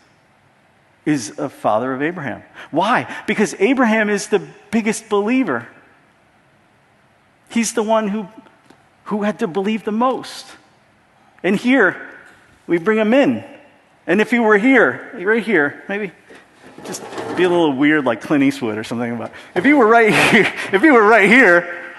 [1.07, 2.43] is a father of Abraham.
[2.73, 3.07] Why?
[3.29, 5.69] Because Abraham is the biggest believer.
[7.49, 8.27] He's the one who,
[9.05, 10.45] who had to believe the most.
[11.45, 12.11] And here,
[12.67, 13.45] we bring him in.
[14.09, 16.11] And if he were here, right here, maybe
[16.83, 17.05] just
[17.37, 19.31] be a little weird like Clint Eastwood or something about.
[19.55, 21.92] If he were right here, if he were right here,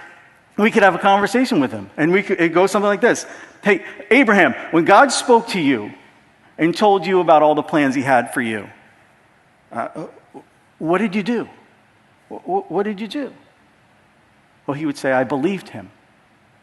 [0.57, 1.89] we could have a conversation with him.
[1.97, 3.25] And we could it goes something like this.
[3.63, 5.93] Hey, Abraham, when God spoke to you
[6.57, 8.69] and told you about all the plans he had for you,
[9.71, 10.07] uh,
[10.79, 11.47] what did you do?
[12.29, 13.33] What, what did you do?
[14.67, 15.91] Well, he would say, I believed him.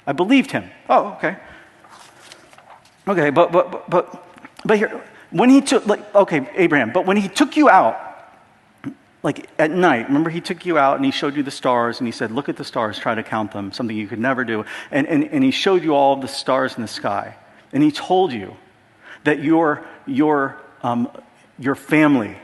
[0.07, 0.71] I believed him.
[0.89, 1.37] Oh, okay.
[3.09, 4.27] Okay, but but but
[4.65, 8.10] but here when he took like okay, Abraham, but when he took you out
[9.23, 12.09] like at night, remember he took you out and he showed you the stars and
[12.09, 14.65] he said, Look at the stars, try to count them, something you could never do.
[14.91, 17.37] And, and, and he showed you all the stars in the sky.
[17.73, 18.57] And he told you
[19.25, 21.09] that your, your, um,
[21.59, 22.37] your family,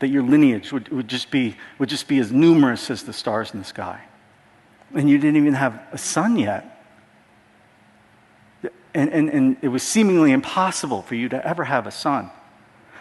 [0.00, 3.52] that your lineage would, would, just be, would just be as numerous as the stars
[3.52, 4.02] in the sky.
[4.92, 6.84] And you didn't even have a son yet.
[8.92, 12.32] And, and, and it was seemingly impossible for you to ever have a son.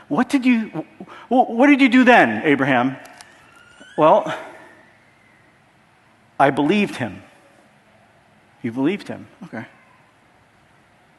[0.10, 0.86] What did you,
[1.30, 2.98] what did you do then, Abraham?
[3.98, 4.36] Well,
[6.40, 7.22] I believed him.
[8.62, 9.28] You believed him.
[9.46, 9.66] Okay.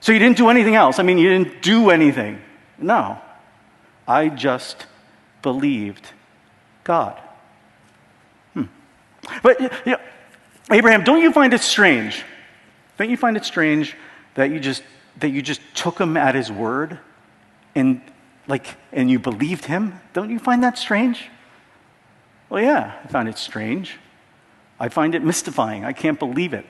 [0.01, 0.99] So you didn't do anything else.
[0.99, 2.41] I mean, you didn't do anything.
[2.79, 3.19] No.
[4.09, 4.87] I just
[5.43, 6.11] believed
[6.83, 7.21] God.
[8.55, 8.65] Hmm.
[9.43, 9.99] But, you know,
[10.71, 12.25] Abraham, don't you find it strange?
[12.99, 13.97] Don't you find it strange
[14.35, 14.83] that you just,
[15.19, 16.99] that you just took him at his word
[17.75, 18.01] and
[18.51, 20.01] like, and you believed him?
[20.13, 21.31] Don't you find that strange?
[22.49, 23.97] Well, yeah, I find it strange.
[24.79, 25.85] I find it mystifying.
[25.85, 26.67] I can't believe it.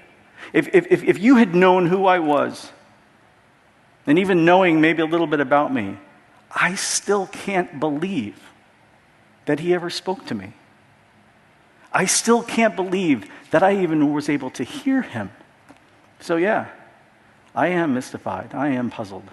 [0.53, 2.71] If, if, if you had known who I was,
[4.07, 5.97] and even knowing maybe a little bit about me,
[6.55, 8.39] I still can't believe
[9.47, 10.53] that he ever spoke to me.
[11.93, 15.31] I still can't believe that I even was able to hear him.
[16.21, 16.69] So, yeah,
[17.55, 18.55] I am mystified.
[18.55, 19.31] I am puzzled.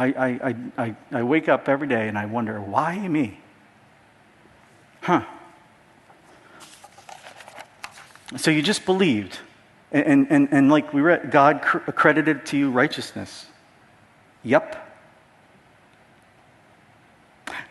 [0.00, 3.38] I, I, I, I, wake up every day and I wonder, why me?
[5.02, 5.24] Huh.
[8.36, 9.38] So you just believed.
[9.92, 13.44] And, and, and like we read, God accredited to you righteousness.
[14.42, 14.88] Yep.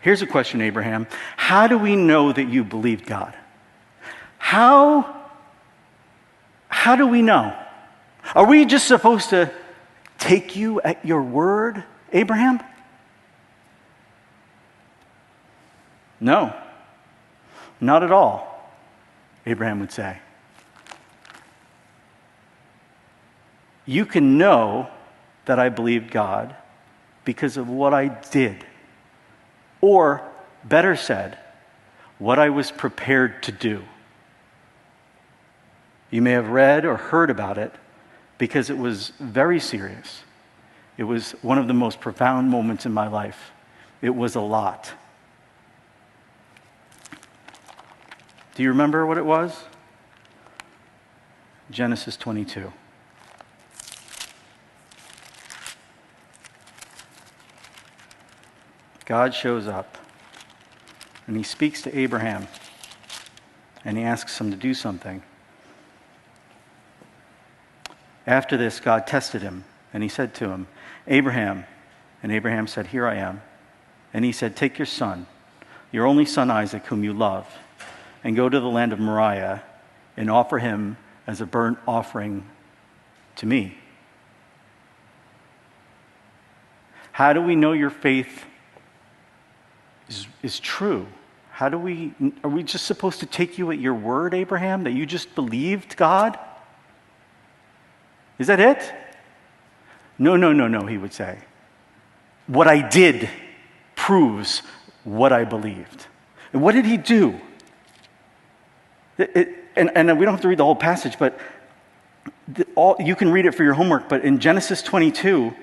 [0.02, 1.08] Here's a question, Abraham.
[1.36, 3.34] How do we know that you believed God?
[4.38, 5.26] How,
[6.68, 7.56] how do we know?
[8.36, 9.52] Are we just supposed to
[10.18, 11.82] take you at your word?
[12.12, 12.60] Abraham?
[16.20, 16.54] No,
[17.80, 18.70] not at all,
[19.46, 20.18] Abraham would say.
[23.86, 24.88] You can know
[25.46, 26.54] that I believed God
[27.24, 28.64] because of what I did.
[29.80, 30.22] Or,
[30.62, 31.38] better said,
[32.18, 33.82] what I was prepared to do.
[36.10, 37.72] You may have read or heard about it
[38.36, 40.22] because it was very serious.
[41.00, 43.52] It was one of the most profound moments in my life.
[44.02, 44.92] It was a lot.
[48.54, 49.64] Do you remember what it was?
[51.70, 52.70] Genesis 22.
[59.06, 59.96] God shows up
[61.26, 62.46] and he speaks to Abraham
[63.86, 65.22] and he asks him to do something.
[68.26, 70.66] After this, God tested him and he said to him,
[71.06, 71.64] Abraham.
[72.22, 73.42] And Abraham said, Here I am.
[74.12, 75.26] And he said, Take your son,
[75.92, 77.46] your only son Isaac, whom you love,
[78.22, 79.62] and go to the land of Moriah
[80.16, 82.44] and offer him as a burnt offering
[83.36, 83.78] to me.
[87.12, 88.44] How do we know your faith
[90.08, 91.06] is, is true?
[91.50, 94.92] How do we, are we just supposed to take you at your word, Abraham, that
[94.92, 96.38] you just believed God?
[98.38, 98.94] Is that it?
[100.20, 101.38] No, no, no, no, he would say.
[102.46, 103.28] What I did
[103.96, 104.62] proves
[105.02, 106.06] what I believed.
[106.52, 107.40] And what did he do?
[109.16, 111.38] It, it, and, and we don't have to read the whole passage, but
[112.48, 114.10] the, all, you can read it for your homework.
[114.10, 115.54] But in Genesis 22,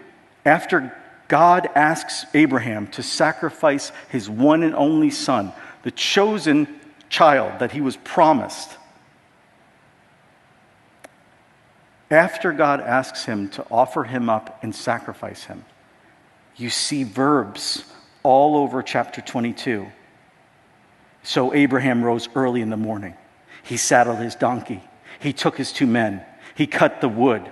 [0.44, 0.92] after
[1.28, 6.68] God asks Abraham to sacrifice his one and only son, the chosen
[7.10, 8.72] child that he was promised,
[12.10, 15.66] After God asks him to offer him up and sacrifice him,
[16.56, 17.84] you see verbs
[18.24, 19.88] all over chapter 22.
[21.24, 23.16] So Abraham rose early in the morning.
[23.64, 24.82] He saddled his donkey.
[25.20, 26.24] He took his two men.
[26.56, 27.50] He cut the wood.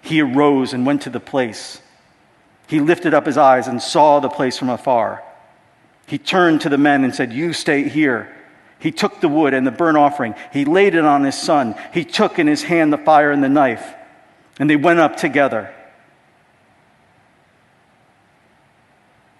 [0.00, 1.80] He arose and went to the place.
[2.68, 5.22] He lifted up his eyes and saw the place from afar.
[6.06, 8.35] He turned to the men and said, You stay here.
[8.78, 10.34] He took the wood and the burnt offering.
[10.52, 11.74] He laid it on his son.
[11.92, 13.94] He took in his hand the fire and the knife.
[14.58, 15.72] And they went up together.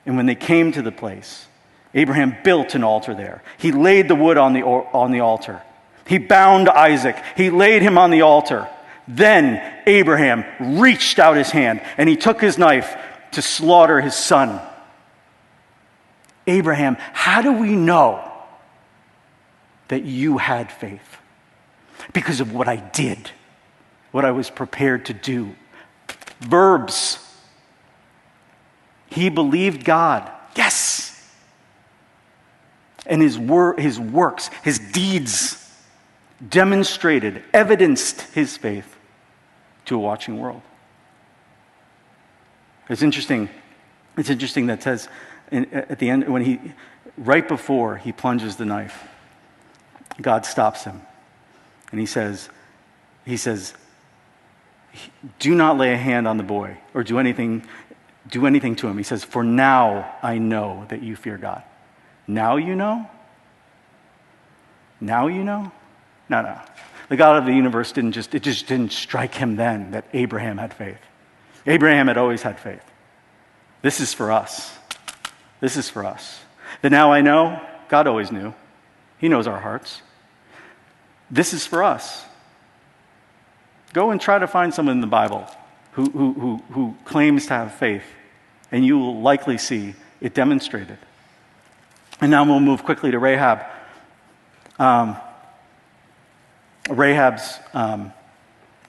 [0.05, 1.47] And when they came to the place,
[1.95, 3.43] Abraham built an altar there.
[3.59, 5.63] He laid the wood on the, on the altar.
[6.07, 7.17] He bound Isaac.
[7.37, 8.69] He laid him on the altar.
[9.09, 10.45] Then Abraham
[10.81, 12.97] reached out his hand and he took his knife
[13.33, 14.61] to slaughter his son.
[16.47, 18.26] Abraham, how do we know
[19.89, 21.19] that you had faith?
[22.13, 23.31] Because of what I did
[24.17, 25.55] what I was prepared to do.
[26.41, 27.19] Verbs.
[29.09, 30.33] He believed God.
[30.57, 31.31] Yes.
[33.05, 35.71] And his, wor- his works, his deeds
[36.49, 38.97] demonstrated, evidenced his faith
[39.85, 40.63] to a watching world.
[42.89, 43.51] It's interesting.
[44.17, 45.11] It's interesting that says
[45.53, 46.59] at the end, when he,
[47.19, 49.07] right before he plunges the knife,
[50.23, 51.03] God stops him.
[51.91, 52.49] And he says,
[53.25, 53.75] he says,
[55.39, 57.67] do not lay a hand on the boy or do anything,
[58.29, 58.97] do anything to him.
[58.97, 61.63] He says, for now I know that you fear God.
[62.27, 63.09] Now you know?
[65.01, 65.71] Now you know?
[66.29, 66.59] No, no.
[67.09, 70.59] The God of the universe didn't just, it just didn't strike him then that Abraham
[70.59, 70.99] had faith.
[71.67, 72.83] Abraham had always had faith.
[73.83, 74.77] This is for us.
[75.61, 76.41] This is for us.
[76.83, 78.55] The now I know, God always knew.
[79.19, 80.03] He knows our hearts.
[81.31, 82.25] This is for us.
[83.93, 85.47] Go and try to find someone in the Bible
[85.93, 88.05] who, who, who, who claims to have faith,
[88.71, 90.99] and you will likely see it demonstrated.
[92.21, 93.65] And now we'll move quickly to Rahab.
[94.79, 95.17] Um,
[96.89, 98.13] Rahab's um,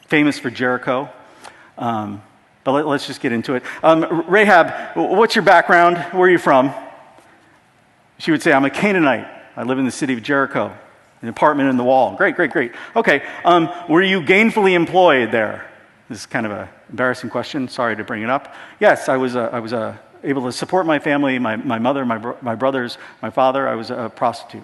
[0.08, 1.10] famous for Jericho.
[1.78, 2.22] Um,
[2.64, 3.64] but let, us just get into it.
[3.82, 5.98] Um, Rahab, what's your background?
[6.12, 6.74] Where are you from?
[8.18, 9.28] She would say, I'm a Canaanite.
[9.56, 10.76] I live in the city of Jericho,
[11.22, 12.16] an apartment in the wall.
[12.16, 12.74] Great, great, great.
[12.96, 15.70] Okay, um, were you gainfully employed there?
[16.10, 17.68] This is kind of an embarrassing question.
[17.68, 18.54] Sorry to bring it up.
[18.80, 22.06] Yes, I was, uh, I was uh, able to support my family, my, my mother,
[22.06, 23.68] my, bro- my brothers, my father.
[23.68, 24.64] I was a prostitute.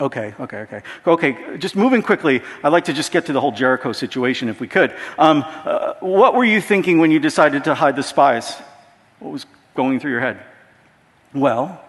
[0.00, 0.82] Okay, okay, okay.
[1.06, 4.58] Okay, just moving quickly, I'd like to just get to the whole Jericho situation if
[4.58, 4.92] we could.
[5.18, 8.56] Um, uh, what were you thinking when you decided to hide the spies?
[9.20, 10.42] What was going through your head?
[11.32, 11.80] Well,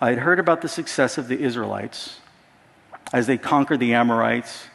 [0.00, 2.20] I had heard about the success of the Israelites
[3.12, 4.68] as they conquered the Amorites.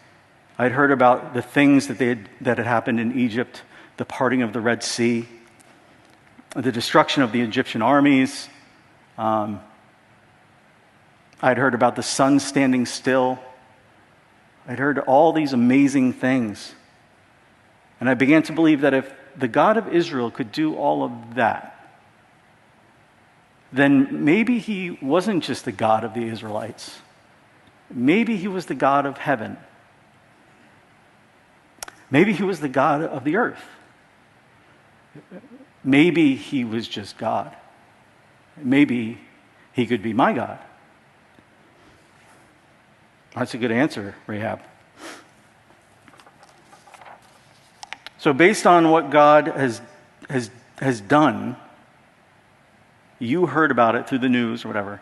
[0.57, 3.63] I had heard about the things that, had, that had happened in Egypt,
[3.97, 5.27] the parting of the Red Sea,
[6.55, 8.49] the destruction of the Egyptian armies.
[9.17, 9.61] Um,
[11.41, 13.39] I'd heard about the sun standing still.
[14.67, 16.73] I'd heard all these amazing things.
[17.99, 21.35] And I began to believe that if the God of Israel could do all of
[21.35, 21.75] that,
[23.71, 26.99] then maybe he wasn't just the God of the Israelites.
[27.91, 29.57] Maybe he was the God of heaven.
[32.11, 33.63] Maybe he was the God of the earth.
[35.83, 37.55] Maybe he was just God.
[38.57, 39.19] Maybe
[39.73, 40.59] he could be my God.
[43.35, 44.59] That's a good answer, Rahab.
[48.17, 49.81] So, based on what God has,
[50.29, 51.55] has, has done,
[53.17, 55.01] you heard about it through the news or whatever.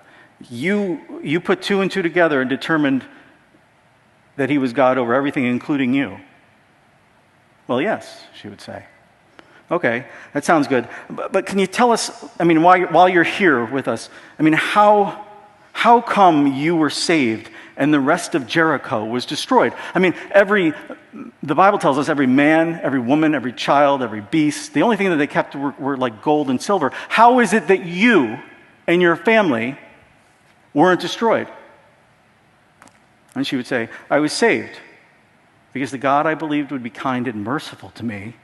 [0.50, 3.04] You, you put two and two together and determined
[4.36, 6.20] that he was God over everything, including you.
[7.68, 8.86] Well, yes, she would say.
[9.70, 10.88] Okay, that sounds good.
[11.10, 14.10] But, but can you tell us, I mean, while, while you're here with us,
[14.40, 15.26] I mean, how,
[15.74, 19.74] how come you were saved and the rest of Jericho was destroyed.
[19.94, 20.74] I mean, every,
[21.44, 25.12] the Bible tells us every man, every woman, every child, every beast, the only thing
[25.12, 26.92] that they kept were, were like gold and silver.
[27.08, 28.40] How is it that you
[28.88, 29.78] and your family
[30.74, 31.48] weren't destroyed?
[33.36, 34.80] And she would say, I was saved
[35.74, 38.36] because the God I believed would be kind and merciful to me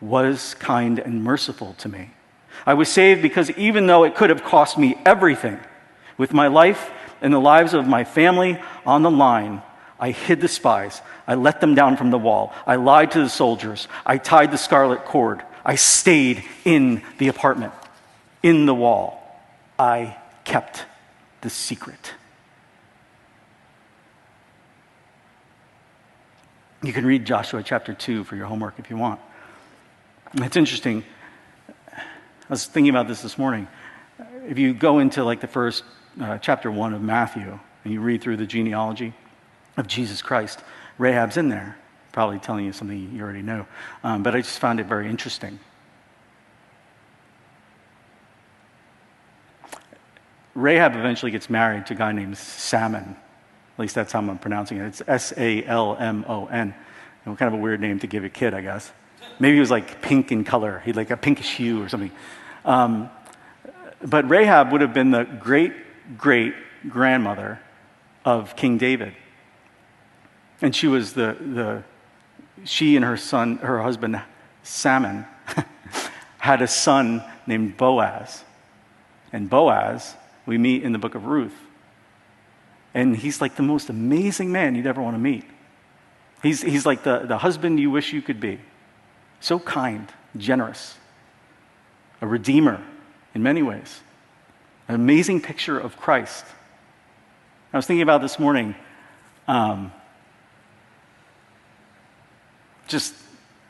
[0.00, 2.10] was kind and merciful to me.
[2.66, 5.58] I was saved because even though it could have cost me everything,
[6.16, 6.90] with my life
[7.20, 9.62] and the lives of my family on the line,
[9.98, 11.00] I hid the spies.
[11.26, 12.52] I let them down from the wall.
[12.66, 13.88] I lied to the soldiers.
[14.04, 15.42] I tied the scarlet cord.
[15.64, 17.72] I stayed in the apartment,
[18.42, 19.22] in the wall.
[19.78, 20.84] I kept
[21.40, 22.14] the secret.
[26.82, 29.20] You can read Joshua chapter 2 for your homework if you want.
[30.34, 31.04] It's interesting.
[31.92, 32.02] I
[32.48, 33.66] was thinking about this this morning.
[34.46, 35.82] If you go into like the first
[36.20, 39.14] uh, chapter 1 of Matthew and you read through the genealogy
[39.76, 40.60] of Jesus Christ,
[40.98, 41.76] Rahab's in there,
[42.12, 43.66] probably telling you something you already know.
[44.04, 45.58] Um, but I just found it very interesting.
[50.56, 53.16] Rahab eventually gets married to a guy named Salmon.
[53.74, 54.86] At least that's how I'm pronouncing it.
[54.86, 56.74] It's S A L M O N.
[57.24, 58.90] Kind of a weird name to give a kid, I guess.
[59.38, 60.80] Maybe he was like pink in color.
[60.84, 62.12] He'd like a pinkish hue or something.
[62.64, 63.10] Um,
[64.02, 65.72] but Rahab would have been the great
[66.16, 66.54] great
[66.88, 67.60] grandmother
[68.24, 69.14] of King David.
[70.62, 71.82] And she was the, the
[72.64, 74.22] she and her son, her husband,
[74.62, 75.26] Salmon,
[76.38, 78.44] had a son named Boaz.
[79.32, 80.14] And Boaz,
[80.46, 81.56] we meet in the book of Ruth.
[82.94, 85.44] And he's like the most amazing man you'd ever want to meet.
[86.42, 88.60] He's, he's like the, the husband you wish you could be.
[89.40, 90.96] So kind, generous,
[92.20, 92.82] a redeemer
[93.34, 94.00] in many ways.
[94.88, 96.44] An amazing picture of Christ.
[97.72, 98.74] I was thinking about this morning.
[99.48, 99.92] Um,
[102.86, 103.14] just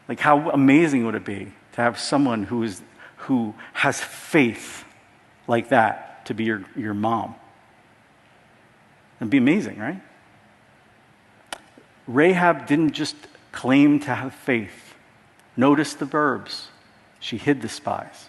[0.08, 2.82] like how amazing would it be to have someone who is
[3.16, 4.84] who has faith
[5.48, 7.34] like that to be your, your mom?
[9.20, 10.00] It'd be amazing, right?
[12.06, 13.16] Rahab didn't just
[13.52, 14.94] claim to have faith.
[15.56, 16.68] Notice the verbs.
[17.18, 18.28] She hid the spies.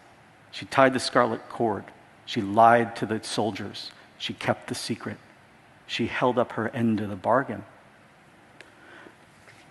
[0.52, 1.84] She tied the scarlet cord.
[2.26, 3.92] She lied to the soldiers.
[4.18, 5.18] She kept the secret.
[5.86, 7.64] She held up her end of the bargain.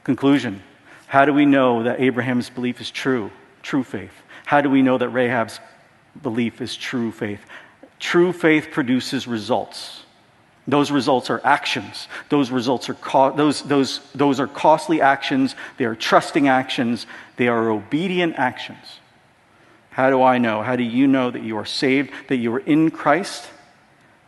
[0.04, 0.62] Conclusion
[1.08, 3.30] How do we know that Abraham's belief is true?
[3.62, 4.12] True faith.
[4.44, 5.58] How do we know that Rahab's
[6.22, 7.40] belief is true faith?
[7.98, 10.02] True faith produces results.
[10.68, 12.08] Those results are actions.
[12.28, 15.54] Those results are co- those, those, those are costly actions.
[15.76, 17.06] They are trusting actions.
[17.36, 19.00] They are obedient actions.
[19.90, 20.62] How do I know?
[20.62, 23.48] How do you know that you are saved, that you are in Christ?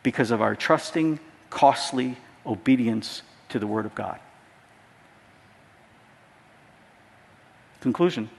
[0.02, 1.18] Because of our trusting,
[1.50, 2.16] costly
[2.46, 4.18] obedience to the Word of God.
[7.80, 8.30] Conclusion.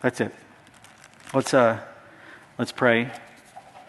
[0.00, 0.34] That's it.
[1.34, 1.80] Let's, uh,
[2.58, 3.10] let's pray.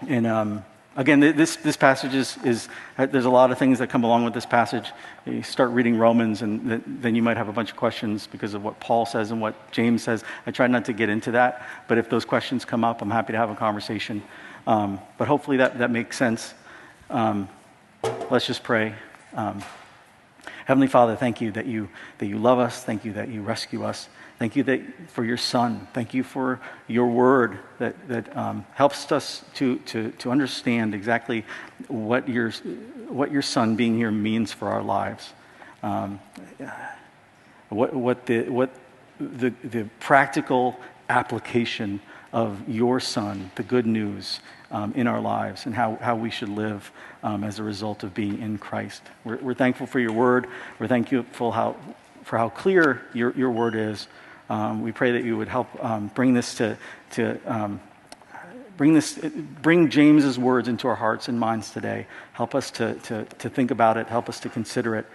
[0.10, 3.90] And um, again, this, this passage is, is, uh, there's a lot of things that
[3.90, 4.92] come along with this passage.
[5.26, 8.64] You start reading Romans, and then you might have a bunch of questions because of
[8.64, 10.24] what Paul says and what James says.
[10.46, 13.34] I try not to get into that, but if those questions come up, I'm happy
[13.34, 14.24] to have a conversation.
[14.68, 16.54] Um, but hopefully that, that makes sense.
[17.10, 17.50] Um,
[18.30, 18.96] let's just pray.
[20.66, 21.90] Heavenly Father, thank you that you,
[22.20, 22.84] that you love us.
[22.84, 24.08] Thank you that you rescue us.
[24.40, 25.88] Thank you that, for your Son.
[25.94, 31.46] Thank you for your word that, that um, helps us to, to, to understand exactly
[31.88, 32.52] what your,
[33.08, 35.34] what your Son being here means for our lives.
[35.82, 36.20] Um,
[37.70, 38.74] what, what, the, what
[39.20, 42.02] the, the practical application
[42.34, 46.50] of your Son, the good news um, in our lives, and how, how we should
[46.50, 49.04] live um, as a result of being in Christ.
[49.24, 50.48] We're, we're thankful for your word.
[50.80, 51.78] We're thankful how,
[52.24, 54.08] for how clear your, your word is.
[54.50, 56.78] Um, we pray that you would help um, bring this to,
[57.12, 57.80] to um,
[58.78, 59.20] bring this,
[59.62, 62.08] bring James's words into our hearts and minds today.
[62.34, 64.08] Help us to, to, to think about it.
[64.08, 65.06] Help us to consider it.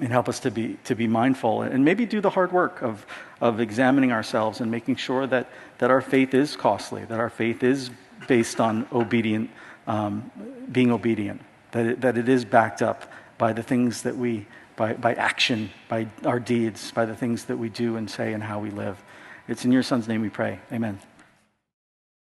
[0.00, 3.06] And help us to be, to be mindful and maybe do the hard work of,
[3.40, 7.62] of examining ourselves and making sure that, that our faith is costly, that our faith
[7.62, 7.90] is
[8.26, 9.50] based on obedient,
[9.86, 10.30] um,
[10.72, 14.94] being obedient, that it, that it is backed up by the things that we by,
[14.94, 18.58] by action, by our deeds, by the things that we do and say and how
[18.58, 19.02] we live.
[19.48, 20.60] It's in your Son's name we pray.
[20.72, 20.98] Amen.